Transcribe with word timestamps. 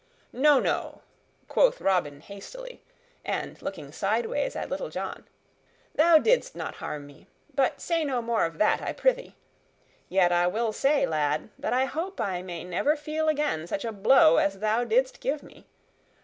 "No, 0.33 0.59
no," 0.59 1.01
quoth 1.47 1.79
Robin 1.79 2.21
hastily, 2.21 2.81
and 3.23 3.61
looking 3.61 3.91
sideways 3.91 4.55
at 4.55 4.67
Little 4.67 4.89
John, 4.89 5.27
"thou 5.93 6.17
didst 6.17 6.55
not 6.55 6.77
harm 6.77 7.05
me. 7.05 7.27
But 7.53 7.79
say 7.79 8.03
no 8.03 8.19
more 8.19 8.45
of 8.45 8.57
that, 8.57 8.81
I 8.81 8.93
prythee. 8.93 9.35
Yet 10.09 10.31
I 10.31 10.47
will 10.47 10.73
say, 10.73 11.05
lad, 11.05 11.51
that 11.59 11.73
I 11.73 11.85
hope 11.85 12.19
I 12.19 12.41
may 12.41 12.63
never 12.63 12.95
feel 12.95 13.29
again 13.29 13.67
such 13.67 13.85
a 13.85 13.91
blow 13.91 14.37
as 14.37 14.57
thou 14.57 14.83
didst 14.85 15.21
give 15.21 15.43
me. 15.43 15.67